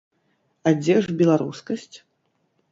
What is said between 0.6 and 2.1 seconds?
А дзе ж беларускасць?